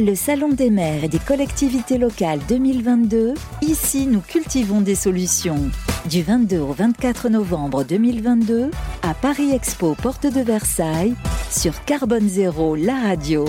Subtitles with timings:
[0.00, 5.58] Le Salon des maires et des collectivités locales 2022, ici nous cultivons des solutions.
[6.08, 8.70] Du 22 au 24 novembre 2022,
[9.02, 11.14] à Paris Expo, porte de Versailles,
[11.50, 13.44] sur Carbone Zéro, la radio.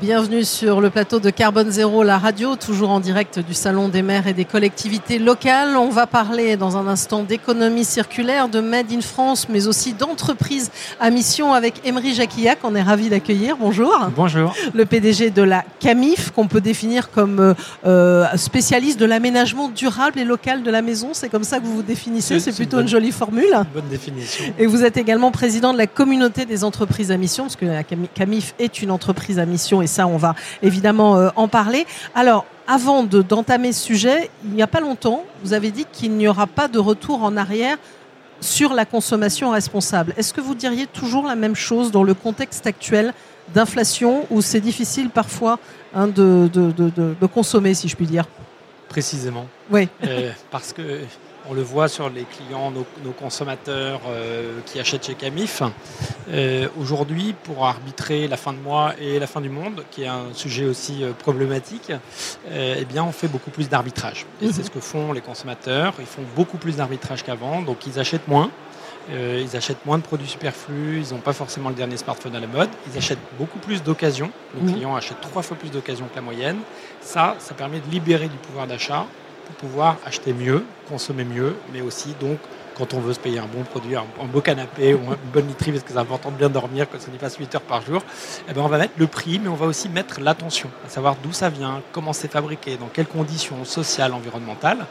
[0.00, 4.02] Bienvenue sur le plateau de Carbone Zéro, la radio, toujours en direct du Salon des
[4.02, 5.76] maires et des collectivités locales.
[5.76, 10.70] On va parler dans un instant d'économie circulaire, de Made in France, mais aussi d'entreprise
[11.00, 12.60] à mission avec Emery Jacquillac.
[12.62, 13.56] On est ravi d'accueillir.
[13.56, 13.92] Bonjour.
[14.14, 14.54] Bonjour.
[14.72, 20.20] Le PDG de la CAMIF, qu'on peut définir comme euh, euh, spécialiste de l'aménagement durable
[20.20, 21.08] et local de la maison.
[21.12, 22.38] C'est comme ça que vous vous définissez.
[22.38, 23.52] C'est plutôt une, une jolie formule.
[23.52, 24.44] Une bonne définition.
[24.60, 27.82] Et vous êtes également président de la communauté des entreprises à mission, parce que la
[27.82, 31.86] CAMIF est une entreprise à mission ça, on va évidemment euh, en parler.
[32.14, 36.28] Alors, avant d'entamer ce sujet, il n'y a pas longtemps, vous avez dit qu'il n'y
[36.28, 37.76] aura pas de retour en arrière
[38.40, 40.14] sur la consommation responsable.
[40.16, 43.12] Est-ce que vous diriez toujours la même chose dans le contexte actuel
[43.54, 45.58] d'inflation où c'est difficile parfois
[45.94, 48.26] hein, de, de, de, de, consommer, si je puis dire?
[48.88, 49.46] Précisément.
[49.70, 49.88] Oui.
[50.04, 51.00] Euh, parce que
[51.48, 55.62] on le voit sur les clients, nos, consommateurs euh, qui achètent chez Camif.
[56.30, 60.08] Euh, aujourd'hui, pour arbitrer la fin de mois et la fin du monde, qui est
[60.08, 61.92] un sujet aussi euh, problématique,
[62.52, 64.26] eh bien, on fait beaucoup plus d'arbitrage.
[64.42, 65.94] Et c'est ce que font les consommateurs.
[66.00, 68.50] Ils font beaucoup plus d'arbitrage qu'avant, donc ils achètent moins.
[69.10, 72.46] ils achètent moins de produits superflus, ils n'ont pas forcément le dernier smartphone à la
[72.46, 74.30] mode, ils achètent beaucoup plus d'occasions.
[74.54, 74.74] Nos mhm.
[74.74, 76.58] clients achètent trois fois plus d'occasions que la moyenne.
[77.00, 79.06] Ça, ça permet de libérer du pouvoir d'achat
[79.48, 82.38] pour pouvoir acheter mieux, consommer mieux, mais aussi donc
[82.78, 85.72] quand on veut se payer un bon produit, un, beau canapé ou une bonne literie,
[85.72, 88.02] parce que c'est important de bien dormir, que ça n'y passe 8 heures par jour,
[88.48, 91.16] eh ben on va mettre le prix, mais on va aussi mettre l'attention, à savoir
[91.22, 94.86] d'où ça vient, comment c'est fabriqué, dans quelles conditions sociales, environnementales.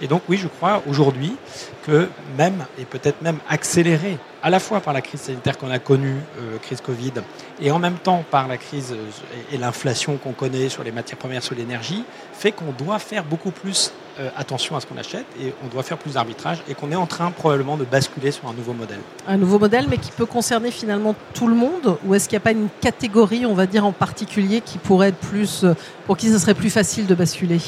[0.00, 1.36] Et donc oui, je crois aujourd'hui
[1.84, 5.78] que même, et peut-être même accéléré, à la fois par la crise sanitaire qu'on a
[5.78, 7.12] connue, euh, crise Covid,
[7.60, 11.18] et en même temps par la crise euh, et l'inflation qu'on connaît sur les matières
[11.18, 15.26] premières, sur l'énergie, fait qu'on doit faire beaucoup plus euh, attention à ce qu'on achète
[15.40, 18.48] et on doit faire plus d'arbitrage et qu'on est en train probablement de basculer sur
[18.48, 19.00] un nouveau modèle.
[19.26, 22.42] Un nouveau modèle, mais qui peut concerner finalement tout le monde Ou est-ce qu'il n'y
[22.42, 25.64] a pas une catégorie, on va dire en particulier, qui pourrait être plus,
[26.06, 27.60] pour qui ce serait plus facile de basculer?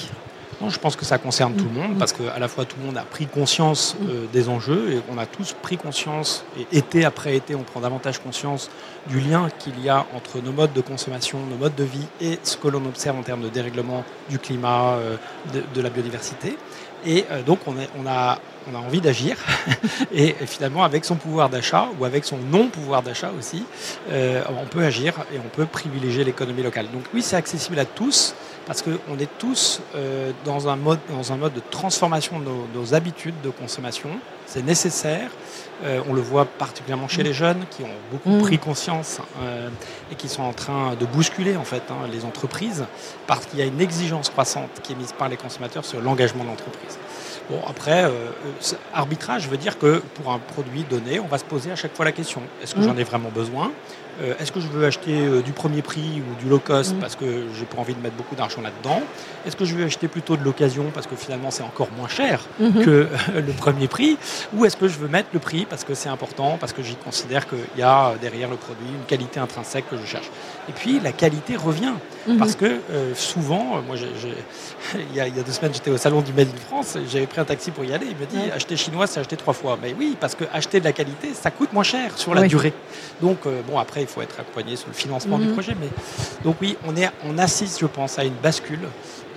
[0.69, 2.97] Je pense que ça concerne tout le monde parce qu'à la fois tout le monde
[2.97, 7.37] a pris conscience euh, des enjeux et on a tous pris conscience, et été après
[7.37, 8.71] été, on prend davantage conscience
[9.09, 12.39] du lien qu'il y a entre nos modes de consommation, nos modes de vie et
[12.43, 15.17] ce que l'on observe en termes de dérèglement du climat, euh,
[15.53, 16.57] de, la biodiversité.
[17.07, 18.39] Et euh, donc on, a,
[18.75, 19.37] envie d'agir
[20.13, 23.65] et, finalement avec son pouvoir d'achat ou avec son non-pouvoir d'achat aussi,
[24.11, 26.87] on peut agir et on peut privilégier l'économie locale.
[26.93, 28.35] Donc oui, c'est accessible à tous
[28.67, 34.11] parce qu'on est tous euh, dans un mode de transformation de nos, habitudes de consommation.
[34.47, 35.31] C'est nécessaire.
[35.83, 37.27] Euh, on le voit particulièrement chez mm.
[37.27, 38.43] les jeunes qui ont beaucoup mm.
[38.43, 39.69] pris conscience euh,
[40.11, 42.85] et qui sont en train de bousculer en fait hein, les entreprises
[43.27, 46.45] parce qu'il y a une exigence croissante qui est mise par les consommateurs sur l'engagement
[46.45, 46.99] de l'entreprise.
[47.51, 48.11] Bon, après,
[48.95, 52.07] arbitrage veut dire que pour un produit donné, on va se poser à chaque fois
[52.07, 52.85] la question est-ce que mm.
[52.85, 53.71] j'en ai vraiment besoin?
[54.23, 56.99] Euh, est-ce que je veux acheter euh, du premier prix ou du low cost mm.
[57.01, 57.25] parce que
[57.59, 59.03] j'ai pas envie de mettre beaucoup d'argent là-dedans?
[59.47, 62.47] Est-ce que je veux acheter plutôt de l'occasion parce que finalement c'est encore moins cher
[62.61, 62.85] mm-hmm.
[62.85, 64.17] que le premier prix?
[64.55, 66.95] Ou est-ce que je veux mettre le prix parce que c'est important, parce que j'y
[66.95, 70.31] considère qu'il y a derrière le produit une qualité intrinsèque que je cherche?
[70.69, 71.95] Et puis la qualité revient
[72.29, 72.39] mm-hmm.
[72.39, 73.97] parce que euh, souvent, moi
[74.95, 77.45] il, y a, deux semaines j'étais au salon du Made in France, j'avais pris un
[77.45, 79.77] taxi pour y aller, il me dit acheter chinois c'est acheter trois fois.
[79.83, 82.73] Mais oui, parce que acheter de la qualité ça coûte moins cher sur la durée.
[83.21, 85.53] Donc bon après il faut être accompagné sur le financement du mhm.
[85.53, 85.77] projet.
[85.81, 85.89] Mais...
[86.45, 88.89] Donc oui, on, est, on assiste, je pense, à une bascule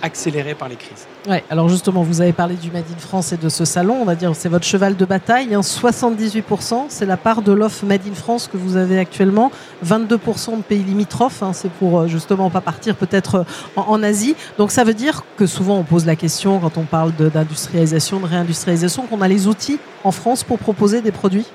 [0.02, 1.06] accélérée par les crises.
[1.28, 4.04] Ouais, alors justement, vous avez parlé du Made in France et de ce salon, on
[4.04, 5.48] va dire c'est votre cheval de bataille.
[5.48, 6.86] 78%, hein.
[6.88, 9.50] c'est la part de l'offre Made in France que vous avez actuellement.
[9.84, 11.52] 22% de pays limitrophes, hein.
[11.52, 13.44] c'est pour euh, justement pas partir peut-être euh,
[13.76, 14.36] en, en, Asie.
[14.56, 18.26] Donc ça veut dire que souvent on pose la question quand on parle d'industrialisation, de
[18.26, 21.46] réindustrialisation, qu'on a les outils en France pour proposer des produits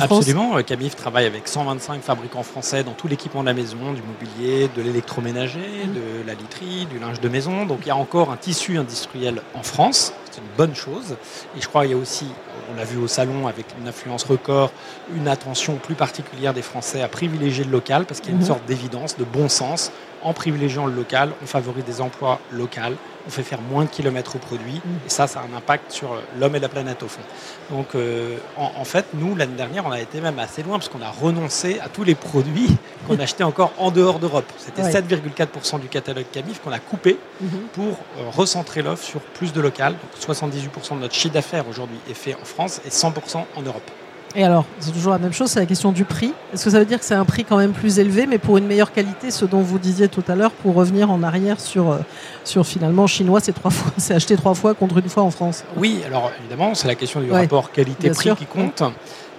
[0.00, 0.62] Absolument.
[0.62, 4.82] Camif travaille avec 125 fabricants français dans tout l'équipement de la maison, du mobilier, de
[4.82, 5.92] l'électroménager, mm.
[5.92, 7.66] de la literie, du linge de maison.
[7.66, 10.12] Donc il y a encore un tissu industriel en France.
[10.36, 11.16] C'est une bonne chose.
[11.56, 12.26] Et je crois qu'il y a aussi,
[12.70, 14.70] on l'a vu au salon avec une influence record,
[15.16, 18.44] une attention plus particulière des Français à privilégier le local parce qu'il y a une
[18.44, 18.46] mm-hmm.
[18.46, 19.92] sorte d'évidence, de bon sens
[20.22, 22.66] en privilégiant le local, on favorise des emplois locaux,
[23.26, 26.20] on fait faire moins de kilomètres au produit, et ça, ça a un impact sur
[26.38, 27.20] l'homme et la planète au fond.
[27.70, 31.02] Donc, euh, en, fait, nous, l'année dernière, on a été même assez loin, parce qu'on
[31.02, 34.50] a renoncé à tous les produits qu'on achetait encore en dehors d'Europe.
[34.58, 37.50] C'était 7,4% du catalogue Camif qu'on a coupé mhm.
[37.72, 37.84] pour
[38.18, 39.92] euh, recentrer l'offre sur plus de local.
[39.92, 43.90] Donc, 78% de notre chiffre d'affaires aujourd'hui est fait en France et 100% en Europe.
[44.34, 46.32] Et alors, c'est toujours la même chose, c'est la question du prix.
[46.52, 48.58] Est-ce que ça veut dire que c'est un prix quand même plus élevé, mais pour
[48.58, 51.90] une meilleure qualité, ce dont vous disiez tout à l'heure, pour revenir en arrière sur,
[51.90, 51.98] euh,
[52.44, 55.64] sur finalement chinois, c'est trois fois, c'est acheté trois fois contre une fois en France?
[55.76, 58.82] Oui, alors évidemment, c'est la question du rapport qualité-prix qui compte.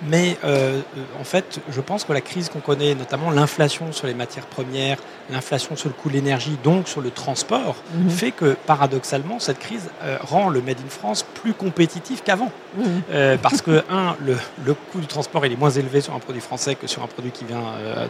[0.04, 0.82] Mais euh,
[1.20, 4.98] en fait, je pense que la crise qu'on connaît, notamment l'inflation sur les matières premières,
[5.32, 8.10] l'inflation sur le coût de l'énergie, donc sur le transport, mhm.
[8.10, 12.52] fait que paradoxalement, cette crise euh, rend le Made in France plus compétitif qu'avant.
[12.76, 13.02] Mhm.
[13.12, 16.42] Euh, parce que, un, le, coût du transport il est moins élevé sur un produit
[16.42, 17.64] français que sur un produit qui vient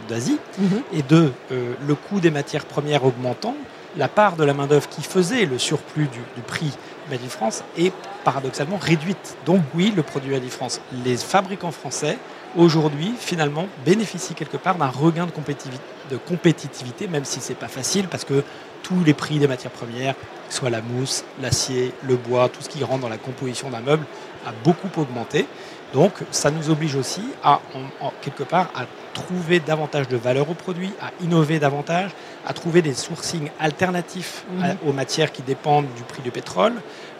[0.08, 0.38] d'Asie.
[0.58, 0.82] Mhm.
[0.92, 3.54] Et deux, le coût des matières premières augmentant,
[3.96, 6.72] la part de la main-d'œuvre qui faisait le surplus du, du prix
[7.10, 7.92] Made in France est
[8.24, 9.36] paradoxalement réduite.
[9.46, 12.18] Donc oui, le produit Made in France, les fabricants français,
[12.56, 18.08] aujourd'hui, finalement, bénéficient quelque part d'un regain de compétitivité, même si ce n'est pas facile,
[18.08, 18.42] parce que
[18.82, 20.14] tous les prix des matières premières,
[20.48, 24.04] soit la mousse, l'acier, le bois, tout ce qui rentre dans la composition d'un meuble,
[24.46, 25.46] a beaucoup augmenté.
[25.92, 27.60] Donc ça nous oblige aussi à,
[28.00, 32.10] en, quelque part, à trouver davantage de valeur au produit, à innover davantage,
[32.46, 34.76] à trouver des sourcings alternatifs mhm.
[34.86, 36.74] aux matières qui dépendent du prix du pétrole.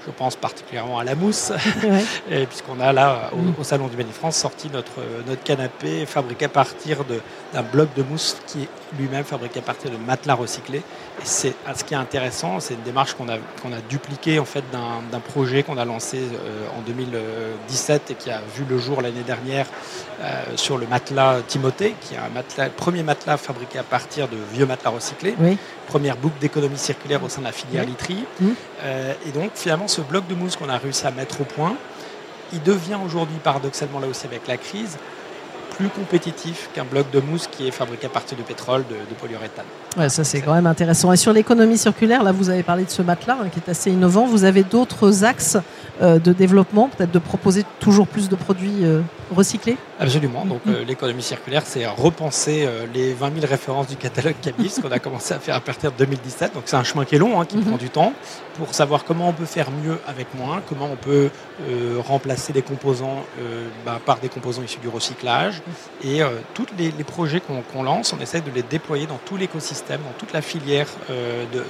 [0.06, 1.52] Je pense particulièrement à la mousse,
[2.29, 3.55] puisqu'on a là, mhm.
[3.58, 6.99] au, Salon du Made France, sorti notre, notre canapé fabriqué à partir
[7.52, 10.79] d'un bloc de mousse qui est lui-même fabriqué à partir de matelas recyclés.
[10.79, 14.44] Et c'est, ce qui est intéressant, c'est une démarche qu'on a, qu'on a dupliquée en
[14.44, 19.02] fait, d'un, projet qu'on a lancé euh, en 2017 et qui a vu le jour
[19.02, 19.67] l'année dernière
[20.20, 21.41] euh, sur le matelas
[22.00, 25.34] Qui est un matelas, premier matelas fabriqué à partir de vieux matelas recyclés.
[25.86, 28.25] Première boucle d'économie circulaire au sein de la filière literie.
[28.82, 31.76] Euh, et donc finalement, ce bloc de mousse qu'on a réussi à mettre au point,
[32.52, 34.98] il devient aujourd'hui paradoxalement là aussi avec la crise
[35.76, 39.14] plus compétitif qu'un bloc de mousse qui est fabriqué à partir de pétrole, de, de
[39.19, 39.64] polyuréthane.
[39.96, 41.12] Ouais, ça c'est quand même intéressant.
[41.12, 43.90] Et sur l'économie circulaire, là vous avez parlé de ce matelas hein, qui est assez
[43.90, 44.26] innovant.
[44.26, 45.58] Vous avez d'autres axes
[46.00, 49.00] euh, de développement, peut-être de proposer toujours plus de produits euh,
[49.34, 49.76] recyclés?
[49.99, 50.44] Absolument.
[50.44, 50.70] Donc mm.
[50.70, 54.99] euh, l'économie circulaire, c'est repenser les 20 000 références du catalogue Cabis, ce qu'on a
[55.00, 56.55] commencé à faire à partir de 2017.
[56.55, 57.64] Donc c'est un chemin qui est long, hein, qui mm-hmm.
[57.64, 58.12] prend du temps,
[58.55, 61.31] pour savoir comment on peut faire mieux avec moins, comment on peut
[62.06, 63.25] remplacer les composants
[63.84, 65.60] bah, par des composants issus du recyclage.
[66.05, 66.20] Et
[66.55, 67.40] tous les, projets
[67.72, 71.62] qu'on lance, on essaie de les déployer dans tout l'écosystème, dans toute la filière de,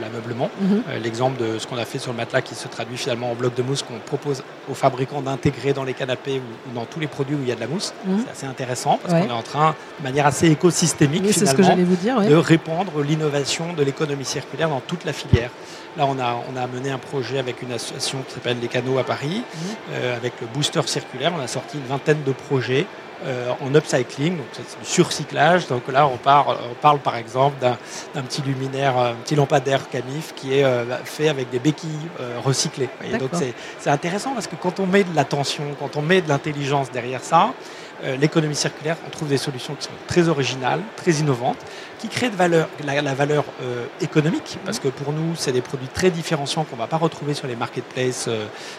[0.00, 0.50] l'ameublement.
[0.62, 1.02] Mm-hmm.
[1.02, 3.54] L'exemple de ce qu'on a fait sur le matelas qui se traduit finalement en bloc
[3.54, 7.36] de mousse qu'on propose aux fabricants d'intégrer dans les canapés ou, dans tous les produits
[7.36, 7.92] où il y a de la mousse.
[8.04, 8.16] Mmh.
[8.24, 12.20] C'est assez intéressant parce qu'on est en train, de manière assez écosystémique, finalement, vous dire,
[12.20, 15.50] de répandre l'innovation de l'économie circulaire dans toute la filière.
[15.96, 18.98] Là, on a, on a mené un projet avec une association qui s'appelle Les Canaux
[18.98, 19.58] à Paris, mmh.
[19.92, 21.32] euh, avec le booster circulaire.
[21.36, 23.11] On a sorti une vingtaine de projets euh,
[23.60, 25.66] en upcycling, donc c'est du surcyclage.
[25.66, 30.34] Donc là, on, parle, on parle par exemple d'un petit luminaire, un petit lampadaire Camif
[30.34, 31.90] qui est euh, fait avec des béquilles
[32.20, 32.88] euh, recyclées.
[33.18, 33.30] donc
[33.78, 37.22] c'est intéressant parce que quand on met de l'attention, quand on met de l'intelligence derrière
[37.22, 37.52] ça,
[38.18, 41.58] l'économie circulaire, on trouve des solutions qui sont très originales, très innovantes,
[41.98, 43.44] qui créent de valeur, la, valeur
[44.00, 47.32] économique, parce que pour nous, c'est des produits très différenciants qu'on ne va pas retrouver
[47.32, 48.28] sur les marketplaces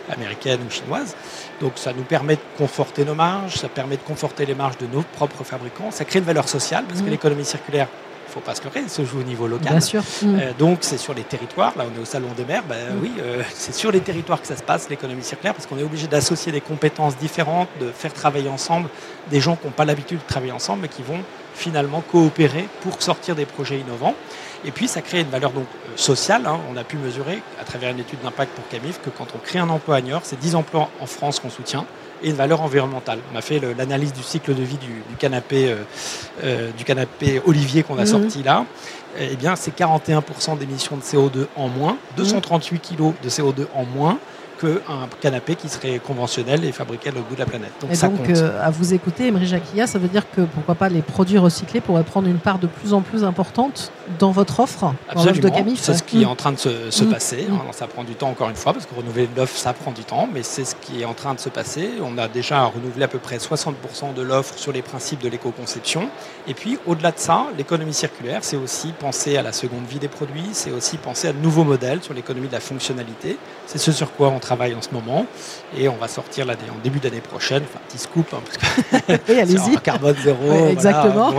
[0.10, 1.16] américaines ou chinoises.
[1.62, 4.88] Donc ça nous permet de conforter nos marges, ça permet de conforter les marges de
[4.88, 7.12] nos propres fabricants, ça crée une valeur sociale, parce que mmh.
[7.12, 7.88] l'économie circulaire,
[8.34, 9.70] faut pas se leurrer, se joue au niveau local.
[9.70, 10.04] Bien sûr.
[10.24, 13.02] Euh, donc c'est sur les territoires, là on est au Salon des maires, ben, mmh.
[13.02, 15.84] oui, euh, c'est sur les territoires que ça se passe, l'économie circulaire, parce qu'on est
[15.84, 18.90] obligé d'associer des compétences différentes, de faire travailler ensemble
[19.30, 21.20] des gens qui n'ont pas l'habitude de travailler ensemble, mais qui vont
[21.54, 24.16] finalement coopérer pour sortir des projets innovants.
[24.66, 26.46] Et puis ça crée une valeur donc euh, sociale.
[26.48, 26.60] Hein.
[26.72, 29.60] On a pu mesurer à travers une étude d'impact pour Camif que quand on crée
[29.60, 31.86] un emploi à Niort, c'est 10 emplois en France qu'on soutient
[32.24, 33.20] et une valeur environnementale.
[33.34, 35.76] On a fait l'analyse du cycle de vie du, canapé, euh,
[36.44, 38.08] euh, du canapé Olivier qu'on a mhm.
[38.08, 38.66] sorti là.
[39.20, 44.18] Eh bien, c'est 41% d'émissions de CO2 en moins, 238 kg de CO2 en moins
[44.64, 47.72] qu'un canapé qui serait conventionnel et fabriqué à l'autre bout de la planète.
[47.82, 50.90] Donc, et donc euh, à vous écouter, Emery Jacquilla, ça veut dire que pourquoi pas
[50.90, 54.94] les produits recyclés pourraient prendre une part de plus en plus importante dans votre offre,
[55.14, 57.10] dans l'offre de Camif C'est ce qui est en train de se, mm.
[57.10, 57.48] passer.
[57.50, 57.72] Mm.
[57.72, 60.28] ça prend du temps encore une fois, parce que renouveler l'offre, ça prend du temps,
[60.32, 61.90] mais c'est ce qui est en train de se passer.
[62.02, 66.10] On a déjà renouvelé à peu près 60% de l'offre sur les principes de l'éco-conception.
[66.48, 70.08] Et puis, au-delà de ça, l'économie circulaire, c'est aussi penser à la seconde vie des
[70.08, 73.38] produits, c'est aussi penser à de nouveaux modèles sur l'économie de la fonctionnalité.
[73.66, 75.26] C'est ce sur quoi on travaille en ce moment.
[75.78, 79.14] Et on va sortir là, en début d'année prochaine, enfin, petit scoop, hein, parce que
[79.32, 79.78] oui, allez-y.
[79.84, 80.68] carbone zéro.
[80.68, 81.34] exactement.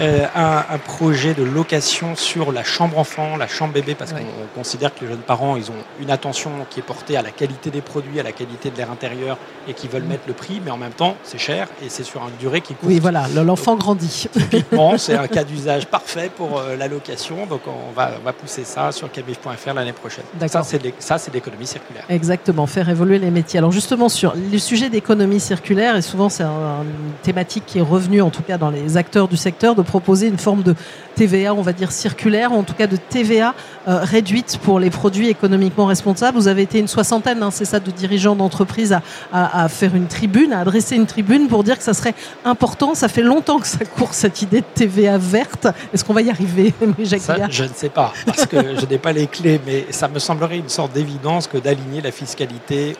[0.00, 4.18] Euh, un, projet de location sur la chambre enfant, la chambre bébé, parce qu'on
[4.54, 7.70] considère que les jeunes parents, ils ont une attention qui est portée à la qualité
[7.70, 9.38] des produits, à la qualité de l'air intérieur,
[9.68, 10.08] et qui veulent mm.
[10.08, 12.74] mettre le prix, mais en même temps, c'est cher et c'est sur une durée qui
[12.74, 12.88] coûte.
[12.88, 14.28] Oui, voilà, l'enfant grandit.
[14.32, 18.64] Typiquement, c'est un cas d'usage parfait pour euh, la location, donc on va, va pousser
[18.64, 20.24] ça sur cabif.fr l'année prochaine.
[20.46, 22.04] Ça, c'est l'économie circulaire.
[22.08, 22.51] Exactement.
[22.52, 23.58] Exactement, faire évoluer les métiers.
[23.58, 28.20] Alors justement, sur le sujet d'économie circulaire, et souvent c'est une thématique qui est revenue,
[28.20, 30.74] en tout cas dans les acteurs du secteur, de proposer une forme de
[31.14, 33.54] TVA, on va dire circulaire, ou en tout cas de TVA
[33.88, 36.36] euh, réduite pour les produits économiquement responsables.
[36.36, 38.98] Vous avez été une soixantaine, hein, c'est ça, de dirigeants d'entreprises
[39.32, 42.94] à, faire une tribune, à adresser une tribune pour dire que ça serait important.
[42.94, 45.68] Ça fait longtemps que ça court cette idée de TVA verte.
[45.94, 46.74] Est-ce qu'on va y arriver,
[47.18, 50.18] ça, Je ne sais pas, parce que je n'ai pas les clés, mais ça me
[50.18, 52.41] semblerait une sorte d'évidence que d'aligner la fiscalité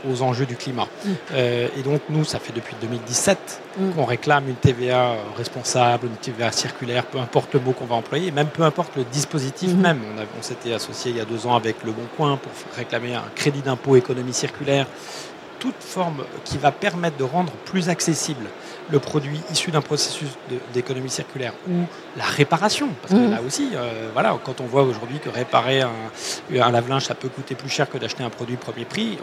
[0.08, 0.86] aux enjeux du climat.
[1.04, 1.10] Mm.
[1.34, 3.90] Euh, et donc nous, ça fait depuis 2017 mm.
[3.92, 8.30] qu'on réclame une TVA responsable, une TVA circulaire, peu importe le mot qu'on va employer,
[8.30, 9.76] même peu importe le dispositif mm-hmm.
[9.76, 10.00] même.
[10.16, 13.14] On, on s'était associé il y a deux ans avec Le Bon Coin pour réclamer
[13.14, 14.86] un crédit d'impôt économie circulaire
[15.62, 18.46] toute forme qui va permettre de rendre plus accessible
[18.90, 20.28] le produit issu d'un processus
[20.74, 21.84] d'économie circulaire ou
[22.16, 22.88] la réparation.
[23.00, 23.30] Parce que mmh.
[23.30, 27.54] là aussi, euh, voilà, quand on voit aujourd'hui que réparer un, lave-linge, ça peut coûter
[27.54, 29.18] plus cher que d'acheter un produit premier prix,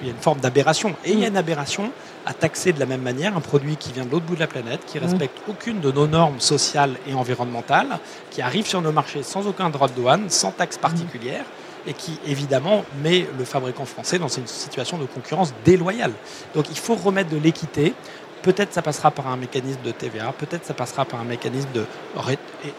[0.00, 0.94] il y a une forme d'aberration.
[1.04, 1.90] Et il y a une aberration
[2.26, 4.46] à taxer de la même manière un produit qui vient de l'autre bout de la
[4.46, 5.02] planète, qui mmh.
[5.02, 7.98] respecte aucune de nos normes sociales et environnementales,
[8.30, 11.44] qui arrive sur nos marchés sans aucun droit de douane, sans taxe particulière
[11.86, 16.12] et qui évidemment met le fabricant français dans une situation de concurrence déloyale.
[16.54, 17.94] Donc il faut remettre de l'équité.
[18.42, 21.84] Peut-être ça passera par un mécanisme de TVA, peut-être ça passera par un mécanisme de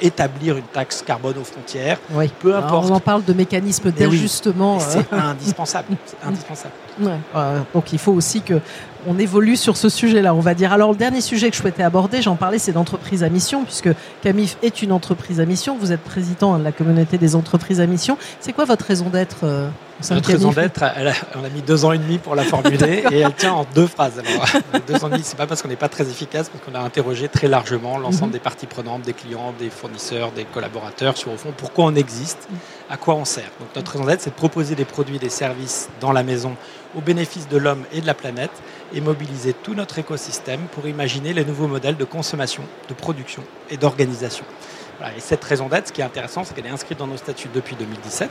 [0.01, 1.99] établir une taxe carbone aux frontières.
[2.11, 2.29] Oui.
[2.39, 2.89] Peu importe.
[2.89, 4.79] on en parle de mécanisme d'ajustement.
[4.79, 5.19] c'est euh.
[5.19, 5.95] indispensable.
[6.23, 6.73] indispensable.
[7.73, 8.59] donc il faut aussi que
[9.07, 10.73] on évolue sur ce sujet-là, on va dire.
[10.73, 13.89] Alors, le dernier sujet que je souhaitais aborder, j'en parlais, c'est l'entreprise à mission, puisque
[14.21, 15.77] Camif est une entreprise à mission.
[15.77, 18.17] Vous êtes président de la communauté des entreprises à mission.
[18.39, 19.69] C'est quoi votre raison d'être euh,
[20.11, 20.83] Notre raison d'être,
[21.35, 23.87] on a mis deux ans et demi pour la formuler et elle tient en deux
[23.87, 24.21] phrases.
[24.87, 26.83] deux ans et demi, c'est pas parce qu'on n'est pas très efficace, parce qu'on a
[26.83, 28.33] interrogé très largement l'ensemble mhm.
[28.33, 32.47] des parties prenantes, des clients, des fournisseurs, des collaborateurs sur au fond pourquoi on existe,
[32.89, 33.49] à quoi on sert.
[33.59, 36.55] Donc notre raison d'être, c'est de proposer des produits et des services dans la maison
[36.95, 38.51] au bénéfice de l'homme et de la planète
[38.93, 43.77] et mobiliser tout notre écosystème pour imaginer les nouveaux modèles de consommation, de production et
[43.77, 44.45] d'organisation.
[45.15, 47.49] Et cette raison d'être, ce qui est intéressant, c'est qu'elle est inscrite dans nos statuts
[47.53, 48.29] depuis 2017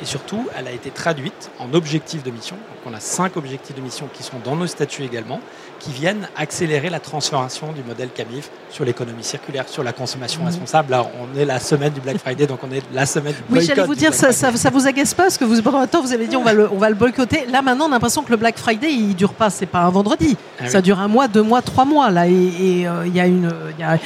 [0.00, 2.56] et surtout, elle a été traduite en objectifs de mission.
[2.56, 5.40] Donc on a cinq objectifs de mission qui sont dans nos statuts également,
[5.78, 10.46] qui viennent accélérer la transformation du modèle CAMIF sur l'économie circulaire, sur la consommation mmh.
[10.46, 10.90] responsable.
[10.90, 13.64] Là, on est la semaine du Black Friday, donc on est la semaine du Oui,
[13.64, 16.12] j'allais vous dire, ça, ça, vous agace pas Parce que vous, pendant un temps, vous
[16.12, 17.46] avez dit on va le, on va le boycotter.
[17.46, 19.90] Là, maintenant, on a l'impression que le Black Friday, il dure pas, c'est pas un
[19.90, 20.36] vendredi.
[20.60, 22.10] Ah ça dure un mois, deux mois, trois mois.
[22.10, 23.52] Là, et euh, il y a une.
[23.78, 23.98] Y a,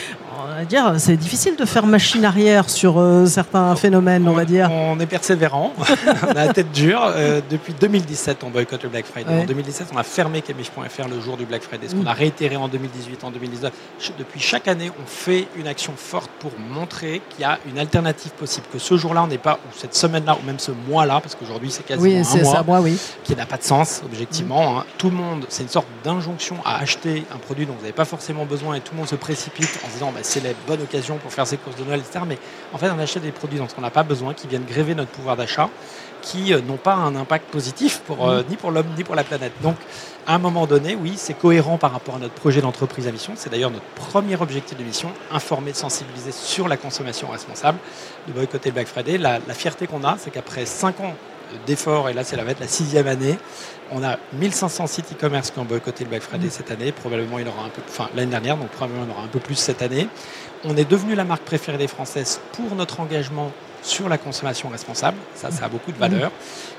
[0.46, 4.44] on va dire, c'est difficile de faire machine arrière sur euh, certains phénomènes, on, va
[4.44, 4.70] dire.
[4.70, 5.72] On est persévérant,
[6.22, 7.02] on a la tête dure.
[7.04, 9.42] Euh, depuis 2017, on boycotte le Black Friday.
[9.42, 12.08] En 2017, on a fermé camif.fr le jour du Black Friday, ce qu'on mm.
[12.08, 13.72] a réitéré en 2018, en 2019.
[14.18, 18.32] Depuis chaque année, on fait une action forte pour montrer qu'il y a une alternative
[18.32, 21.34] possible, que ce jour-là, on n'est pas, ou cette semaine-là, ou même ce mois-là, parce
[21.34, 22.22] qu'aujourd'hui, c'est quasiment
[22.56, 22.98] un mois, oui.
[23.24, 24.78] qui n'a pas de sens, objectivement.
[24.78, 24.84] Hein.
[24.98, 28.04] Tout le monde, c'est une sorte d'injonction à acheter un produit dont vous n'avez pas
[28.04, 30.82] forcément besoin et tout le monde se précipite en se disant bah, c'est la bonne
[30.82, 32.24] occasion pour faire ses courses de Noël, etc.
[32.26, 32.38] Mais
[32.72, 35.10] en fait, on achète des produits dont on n'a pas besoin, qui viennent gréver notre
[35.10, 35.70] pouvoir d'achat,
[36.20, 38.44] qui euh, n'ont pas un impact positif pour, euh, mm.
[38.50, 39.52] ni pour l'homme ni pour la planète.
[39.62, 39.76] Donc,
[40.26, 43.32] à un moment donné, oui, c'est cohérent par rapport à notre projet d'entreprise à mission.
[43.36, 47.78] C'est d'ailleurs notre premier objectif de mission, informer, sensibiliser sur la consommation responsable,
[48.28, 49.18] de boycotter le Black Friday.
[49.18, 51.14] La, la fierté qu'on a, c'est qu'après 5 ans
[51.66, 53.38] d'efforts, et là, c'est la, la sixième année,
[53.92, 56.50] on a 1500 sites e-commerce qui ont boycotté le Black Friday mm.
[56.50, 56.92] cette année.
[56.92, 59.54] Probablement, il aura un peu, enfin l'année dernière, donc probablement il aura un peu plus
[59.54, 60.08] cette année.
[60.64, 65.16] On est devenu la marque préférée des Françaises pour notre engagement sur la consommation responsable.
[65.34, 66.32] Ça, ça a beaucoup de valeur.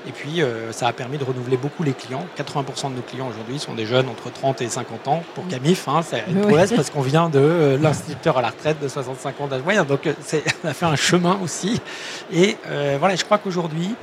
[0.06, 2.26] Et puis, euh, ça a permis de renouveler beaucoup les clients.
[2.36, 5.22] 80% de nos clients aujourd'hui sont des jeunes entre 30 et 50 ans.
[5.34, 8.78] Pour Camif, hein, c'est une prouesse parce qu'on vient de euh, l'instituteur à la retraite
[8.82, 9.84] de 65 ans d'âge moyen.
[9.84, 10.12] Donc, euh,
[10.64, 11.80] on a fait un chemin aussi.
[12.30, 12.56] Et
[12.98, 13.94] voilà, je crois qu'aujourd'hui,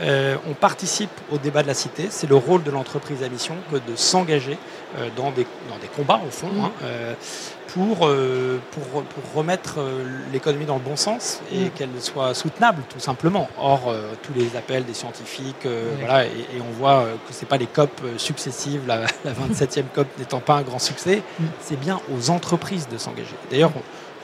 [0.00, 2.06] euh, on participe au débat de la cité.
[2.10, 4.58] C'est le rôle de l'entreprise à mission que de s'engager
[4.98, 7.14] euh, dans, des, dans des combats, au fond, hein, euh,
[7.68, 8.10] pour,
[8.70, 9.78] pour, pour, remettre
[10.30, 13.48] l'économie dans le bon sens et qu'elle soit soutenable, tout simplement.
[13.58, 15.66] Or, tous les appels des scientifiques,
[15.98, 20.06] voilà, et, on voit que ce n'est pas les COP successives, la, la 27e COP
[20.18, 21.22] n'étant pas un grand succès,
[21.60, 23.36] c'est bien aux entreprises de s'engager.
[23.50, 23.72] D'ailleurs,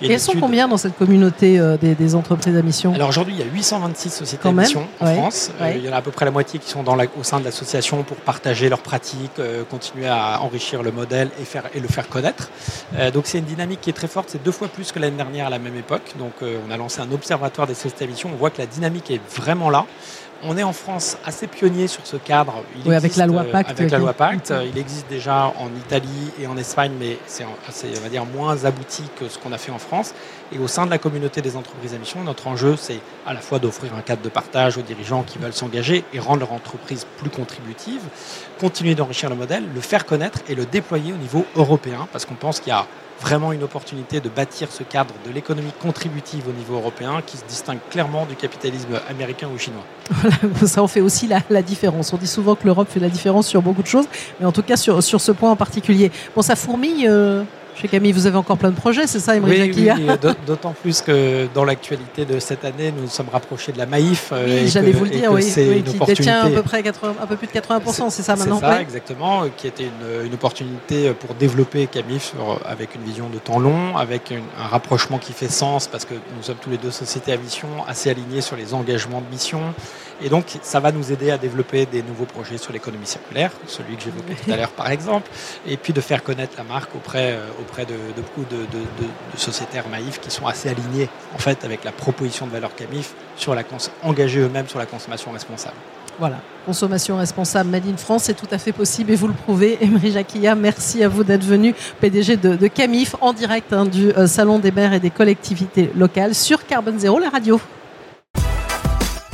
[0.00, 2.95] et elles sont combien dans cette communauté euh, des, entreprises à mission?
[2.95, 5.50] Alors aujourd'hui, il y a 826 sociétés à mission en France.
[5.61, 7.23] Euh, il y en a à peu près la moitié qui sont dans la, au
[7.23, 11.64] sein de l'association pour partager leurs pratiques, euh, continuer à enrichir le modèle et, faire,
[11.75, 12.50] et le faire connaître.
[13.12, 14.31] donc c'est une dynamique qui est très forte.
[14.31, 16.14] C'est deux fois plus que l'année dernière à la même époque.
[16.19, 18.31] Donc on a lancé un observatoire des sociétés à mission.
[18.33, 19.85] On voit que la dynamique est vraiment là.
[20.45, 22.62] On est en France assez pionnier sur ce cadre.
[22.76, 23.71] Il oui, avec la loi Pacte.
[23.71, 24.52] Avec la loi Pacte.
[24.73, 29.02] Il existe déjà en Italie et en Espagne, mais c'est on va dire, moins abouti
[29.18, 30.14] que ce qu'on a fait en France.
[30.52, 33.40] Et au sein de la communauté des entreprises à mission, notre enjeu, c'est à la
[33.40, 37.07] fois d'offrir un cadre de partage aux dirigeants qui veulent s'engager et rendre leur entreprise
[37.18, 38.00] plus contributive,
[38.59, 42.35] continuer d'enrichir le modèle, le faire connaître et le déployer au niveau européen, parce qu'on
[42.35, 42.87] pense qu'il y a
[43.20, 47.44] vraiment une opportunité de bâtir ce cadre de l'économie contributive au niveau européen qui se
[47.44, 49.84] distingue clairement du capitalisme américain ou chinois.
[50.66, 52.12] ça en fait aussi la, différence.
[52.12, 54.06] On dit souvent que l'Europe fait la différence sur beaucoup de choses,
[54.38, 56.10] mais en tout cas sur, ce point en particulier.
[56.34, 57.06] Bon, ça fourmille.
[57.08, 57.42] Euh,
[57.80, 61.00] chez Camille, vous avez encore plein de projets, c'est ça, Emery Oui, oui d'autant plus
[61.00, 64.30] que dans l'actualité de cette année, nous nous sommes rapprochés de la Maïf.
[64.32, 67.37] Euh, oui, j'allais vous le dire, oui, qui détient à peu près 80, un peu
[67.37, 71.35] plus de 80%, c'est ça maintenant C'est ça, exactement, qui était une, une, opportunité pour
[71.35, 76.04] développer Camif avec une vision de temps long, avec un rapprochement qui fait sens, parce
[76.04, 79.30] que nous sommes tous les deux sociétés à mission, assez alignées sur les engagements de
[79.30, 79.61] mission.
[80.22, 83.96] Et donc, ça va nous aider à développer des nouveaux projets sur l'économie circulaire, celui
[83.96, 85.30] que j'évoquais tout à l'heure par exemple,
[85.66, 88.66] et puis de faire connaître la marque auprès, euh, de, beaucoup de,
[89.37, 93.54] sociétaires Maïf qui sont assez alignés en fait avec la proposition de valeur Camif, sur
[93.54, 93.62] la
[94.02, 95.76] engagés eux-mêmes sur la consommation responsable.
[96.18, 99.78] Voilà, consommation responsable Made in France, c'est tout à fait possible et vous le prouvez.
[99.84, 104.26] Emery Jacquilla, merci à vous d'être venu, PDG de, Camif, en direct hein, du euh,
[104.26, 107.60] Salon des maires et des collectivités locales sur Carbone Zéro, la radio.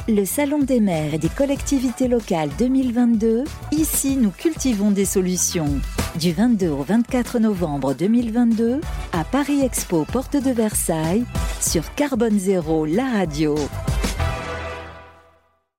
[0.06, 5.80] Le Salon des maires et des collectivités locales 2022, ici nous cultivons des solutions.
[6.20, 8.82] Du 22 au 24 novembre 2022,
[9.14, 11.24] à Paris Expo, porte de Versailles,
[11.58, 13.54] sur Carbone Zéro, la radio.